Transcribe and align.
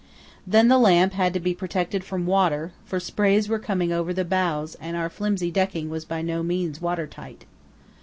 Then 0.47 0.67
the 0.67 0.79
lamp 0.79 1.13
had 1.13 1.31
to 1.35 1.39
be 1.39 1.53
protected 1.53 2.03
from 2.03 2.25
water, 2.25 2.71
for 2.85 2.99
sprays 2.99 3.47
were 3.47 3.59
coming 3.59 3.91
over 3.93 4.13
the 4.15 4.25
bows 4.25 4.73
and 4.81 4.97
our 4.97 5.11
flimsy 5.11 5.51
decking 5.51 5.91
was 5.91 6.05
by 6.05 6.23
no 6.23 6.41
means 6.41 6.81
water 6.81 7.05
tight. 7.05 7.45